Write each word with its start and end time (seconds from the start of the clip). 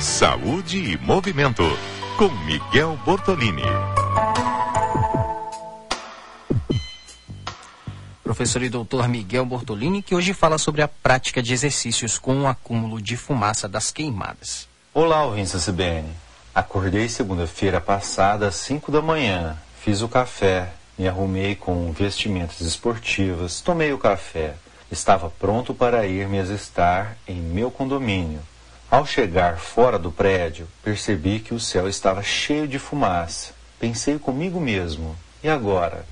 Saúde 0.00 0.78
e 0.78 0.96
Movimento, 0.96 1.62
com 2.16 2.30
Miguel 2.46 2.98
Bortolini. 3.04 3.62
Professor 8.24 8.62
e 8.62 8.70
doutor 8.70 9.06
Miguel 9.08 9.44
Bortolini, 9.44 10.00
que 10.00 10.14
hoje 10.14 10.32
fala 10.32 10.56
sobre 10.56 10.80
a 10.80 10.88
prática 10.88 11.42
de 11.42 11.52
exercícios 11.52 12.18
com 12.18 12.40
o 12.40 12.46
acúmulo 12.46 12.98
de 12.98 13.14
fumaça 13.14 13.68
das 13.68 13.90
queimadas. 13.90 14.66
Olá, 14.94 15.22
ouvintes 15.22 15.52
da 15.52 15.60
CBN. 15.60 16.08
Acordei 16.54 17.06
segunda-feira 17.06 17.78
passada 17.78 18.48
às 18.48 18.54
5 18.54 18.90
da 18.90 19.02
manhã, 19.02 19.58
fiz 19.82 20.00
o 20.00 20.08
café, 20.08 20.72
me 20.98 21.06
arrumei 21.06 21.54
com 21.54 21.92
vestimentas 21.92 22.62
esportivas, 22.62 23.60
tomei 23.60 23.92
o 23.92 23.98
café. 23.98 24.54
Estava 24.90 25.28
pronto 25.28 25.74
para 25.74 26.06
ir 26.06 26.26
me 26.26 26.38
exercitar 26.38 27.18
em 27.28 27.36
meu 27.36 27.70
condomínio. 27.70 28.40
Ao 28.90 29.06
chegar 29.06 29.56
fora 29.58 29.96
do 30.00 30.10
prédio, 30.10 30.66
percebi 30.82 31.38
que 31.38 31.54
o 31.54 31.60
céu 31.60 31.88
estava 31.88 32.24
cheio 32.24 32.66
de 32.66 32.76
fumaça. 32.76 33.52
Pensei 33.78 34.18
comigo 34.18 34.60
mesmo: 34.60 35.14
e 35.44 35.48
agora? 35.48 36.04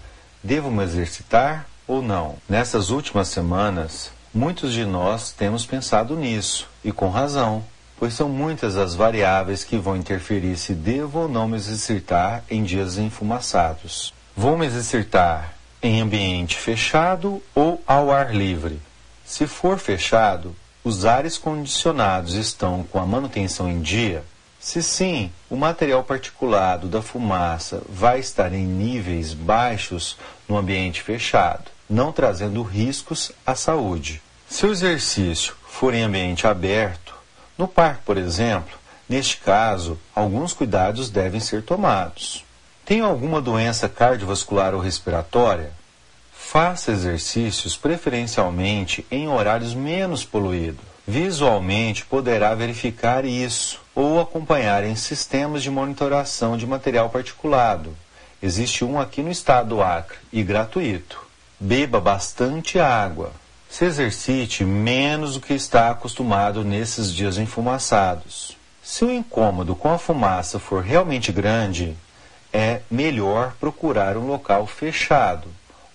Devo 0.45 0.71
me 0.71 0.85
exercitar 0.85 1.67
ou 1.89 2.01
não? 2.01 2.37
Nessas 2.49 2.91
últimas 2.91 3.27
semanas, 3.29 4.13
muitos 4.33 4.73
de 4.73 4.85
nós 4.85 5.33
temos 5.33 5.67
pensado 5.67 6.15
nisso, 6.15 6.69
e 6.85 6.93
com 6.93 7.09
razão, 7.11 7.65
pois 7.99 8.15
são 8.15 8.29
muitas 8.29 8.77
as 8.77 8.95
variáveis 8.95 9.65
que 9.65 9.77
vão 9.77 9.97
interferir 9.97 10.57
se 10.57 10.73
devo 10.73 11.23
ou 11.23 11.29
não 11.29 11.49
me 11.49 11.57
exercitar 11.57 12.45
em 12.49 12.63
dias 12.63 12.97
enfumaçados. 12.97 14.15
Vou 14.37 14.57
me 14.57 14.67
exercitar 14.67 15.53
em 15.83 16.01
ambiente 16.01 16.57
fechado 16.57 17.43
ou 17.57 17.83
ao 17.85 18.13
ar 18.13 18.33
livre? 18.33 18.81
Se 19.25 19.49
for 19.49 19.79
fechado, 19.79 20.55
os 20.85 21.05
ares 21.05 21.37
condicionados 21.37 22.35
estão 22.35 22.83
com 22.85 22.99
a 22.99 23.07
manutenção 23.07 23.69
em 23.69 23.81
dia? 23.81 24.25
Se 24.61 24.83
sim, 24.83 25.31
o 25.49 25.57
material 25.57 26.03
particulado 26.03 26.89
da 26.89 27.01
fumaça 27.01 27.83
vai 27.89 28.19
estar 28.19 28.53
em 28.53 28.65
níveis 28.65 29.33
baixos 29.33 30.17
no 30.49 30.57
ambiente 30.57 31.01
fechado, 31.01 31.71
não 31.89 32.13
trazendo 32.13 32.63
riscos 32.63 33.33
à 33.47 33.55
saúde. 33.55 34.21
Se 34.49 34.67
o 34.67 34.73
exercício 34.73 35.55
for 35.69 35.95
em 35.95 36.03
ambiente 36.03 36.47
aberto, 36.47 37.15
no 37.57 37.69
parque, 37.69 38.03
por 38.05 38.17
exemplo, 38.17 38.77
neste 39.09 39.37
caso, 39.39 39.99
alguns 40.15 40.53
cuidados 40.53 41.11
devem 41.11 41.41
ser 41.41 41.63
tomados. 41.63 42.45
Tem 42.85 43.01
alguma 43.01 43.41
doença 43.41 43.89
cardiovascular 43.89 44.75
ou 44.75 44.81
respiratória? 44.81 45.73
Faça 46.51 46.93
exercícios 46.93 47.77
preferencialmente 47.77 49.07
em 49.11 49.29
horários 49.29 49.75
menos 49.75 50.25
poluídos. 50.25 50.81
Visualmente 51.07 52.07
poderá 52.07 52.55
verificar 52.55 53.27
isso 53.27 53.83
ou 53.95 54.19
acompanhar 54.19 54.83
em 54.83 54.97
sistemas 54.97 55.63
de 55.63 55.71
monitoração 55.71 56.57
de 56.57 56.67
material 56.67 57.11
particulado. 57.11 57.95
Existe 58.43 58.83
um 58.83 58.99
aqui 58.99 59.23
no 59.23 59.31
estado 59.31 59.69
do 59.69 59.83
Acre 59.83 60.17
e 60.33 60.43
gratuito. 60.43 61.23
Beba 61.61 62.01
bastante 62.01 62.79
água. 62.79 63.31
Se 63.69 63.85
exercite 63.85 64.65
menos 64.65 65.35
do 65.35 65.41
que 65.41 65.53
está 65.53 65.91
acostumado 65.91 66.65
nesses 66.65 67.13
dias 67.13 67.37
enfumaçados. 67.37 68.57
Se 68.83 69.05
o 69.05 69.13
incômodo 69.13 69.77
com 69.77 69.93
a 69.93 69.99
fumaça 69.99 70.59
for 70.59 70.83
realmente 70.83 71.31
grande, 71.31 71.95
é 72.51 72.81
melhor 72.91 73.53
procurar 73.61 74.17
um 74.17 74.27
local 74.27 74.67
fechado 74.67 75.47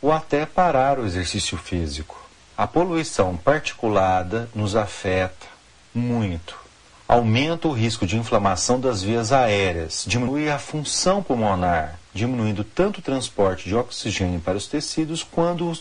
ou 0.04 0.12
até 0.12 0.46
parar 0.46 1.00
o 1.00 1.06
exercício 1.06 1.58
físico. 1.58 2.22
A 2.58 2.68
poluição 2.68 3.38
particulada 3.38 4.50
nos 4.54 4.76
afeta 4.76 5.48
muito. 5.96 6.62
Aumenta 7.08 7.70
o 7.70 7.72
risco 7.72 8.06
de 8.06 8.18
inflamação 8.18 8.80
das 8.80 9.02
vias 9.02 9.32
aéreas, 9.32 10.04
diminui 10.06 10.50
a 10.50 10.60
função 10.60 11.24
pulmonar, 11.24 11.98
diminuindo 12.14 12.66
tanto 12.66 13.00
o 13.00 13.02
transporte 13.02 13.70
de 13.70 13.76
oxigênio 13.76 14.42
para 14.42 14.58
os 14.58 14.68
tecidos 14.68 15.24
quanto 15.24 15.72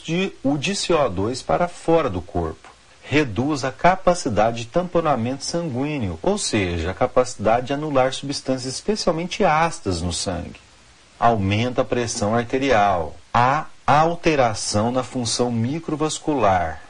o 0.44 0.58
de 0.58 0.72
CO2 0.72 1.44
para 1.44 1.66
fora 1.66 2.08
do 2.08 2.22
corpo. 2.22 2.70
Reduz 3.02 3.64
a 3.64 3.72
capacidade 3.72 4.58
de 4.58 4.66
tamponamento 4.66 5.44
sanguíneo, 5.44 6.18
ou 6.22 6.38
seja, 6.38 6.92
a 6.92 6.94
capacidade 6.94 7.66
de 7.66 7.72
anular 7.72 8.12
substâncias 8.12 8.72
especialmente 8.72 9.44
ácidas 9.44 10.00
no 10.00 10.12
sangue. 10.12 10.60
Aumenta 11.18 11.82
a 11.82 11.84
pressão 11.84 12.34
arterial. 12.34 13.16
Há 13.34 13.66
alteração 13.86 14.92
na 14.92 15.02
função 15.02 15.50
microvascular. 15.50 16.82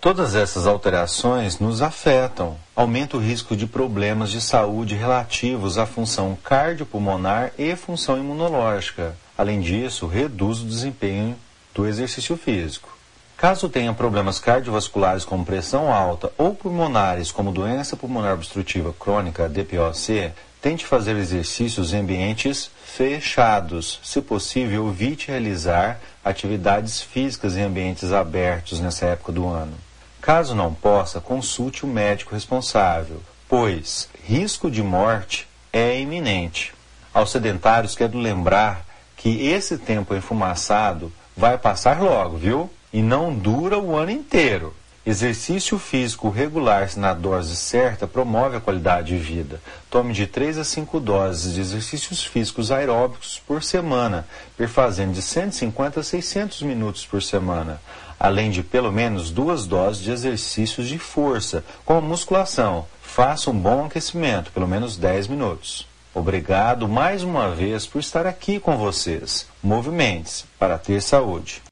Todas 0.00 0.34
essas 0.34 0.66
alterações 0.66 1.58
nos 1.58 1.82
afetam, 1.82 2.56
aumenta 2.74 3.16
o 3.16 3.20
risco 3.20 3.54
de 3.54 3.66
problemas 3.66 4.30
de 4.30 4.40
saúde 4.40 4.94
relativos 4.94 5.76
à 5.76 5.84
função 5.84 6.36
cardiopulmonar 6.42 7.52
e 7.58 7.76
função 7.76 8.16
imunológica. 8.16 9.14
Além 9.36 9.60
disso, 9.60 10.06
reduz 10.06 10.60
o 10.60 10.66
desempenho 10.66 11.36
do 11.74 11.86
exercício 11.86 12.36
físico. 12.36 12.99
Caso 13.40 13.70
tenha 13.70 13.94
problemas 13.94 14.38
cardiovasculares 14.38 15.24
como 15.24 15.46
pressão 15.46 15.90
alta 15.90 16.30
ou 16.36 16.54
pulmonares 16.54 17.32
como 17.32 17.50
doença 17.50 17.96
pulmonar 17.96 18.34
obstrutiva 18.34 18.92
crônica, 18.92 19.48
DPOC, 19.48 20.30
tente 20.60 20.84
fazer 20.84 21.16
exercícios 21.16 21.94
em 21.94 22.00
ambientes 22.00 22.70
fechados. 22.84 23.98
Se 24.04 24.20
possível, 24.20 24.86
evite 24.90 25.28
realizar 25.28 25.98
atividades 26.22 27.00
físicas 27.00 27.56
em 27.56 27.62
ambientes 27.62 28.12
abertos 28.12 28.78
nessa 28.78 29.06
época 29.06 29.32
do 29.32 29.48
ano. 29.48 29.72
Caso 30.20 30.54
não 30.54 30.74
possa, 30.74 31.18
consulte 31.18 31.86
o 31.86 31.88
médico 31.88 32.34
responsável, 32.34 33.22
pois 33.48 34.10
risco 34.22 34.70
de 34.70 34.82
morte 34.82 35.48
é 35.72 35.98
iminente. 35.98 36.74
Aos 37.14 37.30
sedentários, 37.30 37.96
quero 37.96 38.18
lembrar 38.18 38.84
que 39.16 39.48
esse 39.48 39.78
tempo 39.78 40.14
enfumaçado 40.14 41.10
vai 41.34 41.56
passar 41.56 42.02
logo, 42.02 42.36
viu? 42.36 42.70
E 42.92 43.02
não 43.02 43.32
dura 43.32 43.78
o 43.78 43.96
ano 43.96 44.10
inteiro. 44.10 44.74
Exercício 45.04 45.78
físico 45.78 46.28
regular 46.28 46.90
na 46.96 47.14
dose 47.14 47.56
certa 47.56 48.06
promove 48.06 48.56
a 48.56 48.60
qualidade 48.60 49.08
de 49.08 49.16
vida. 49.16 49.60
Tome 49.88 50.12
de 50.12 50.26
3 50.26 50.58
a 50.58 50.64
5 50.64 51.00
doses 51.00 51.54
de 51.54 51.60
exercícios 51.60 52.22
físicos 52.22 52.70
aeróbicos 52.70 53.40
por 53.46 53.62
semana, 53.62 54.26
perfazendo 54.58 55.14
de 55.14 55.22
150 55.22 56.00
a 56.00 56.02
600 56.02 56.62
minutos 56.62 57.06
por 57.06 57.22
semana, 57.22 57.80
além 58.18 58.50
de 58.50 58.62
pelo 58.62 58.92
menos 58.92 59.30
duas 59.30 59.66
doses 59.66 60.02
de 60.02 60.10
exercícios 60.10 60.86
de 60.86 60.98
força, 60.98 61.64
como 61.84 62.06
musculação. 62.06 62.84
Faça 63.00 63.50
um 63.50 63.58
bom 63.58 63.86
aquecimento, 63.86 64.52
pelo 64.52 64.68
menos 64.68 64.98
10 64.98 65.28
minutos. 65.28 65.88
Obrigado 66.14 66.86
mais 66.86 67.22
uma 67.22 67.50
vez 67.50 67.86
por 67.86 68.00
estar 68.00 68.26
aqui 68.26 68.60
com 68.60 68.76
vocês. 68.76 69.46
Movimentos 69.62 70.44
para 70.58 70.76
ter 70.76 71.00
saúde. 71.00 71.62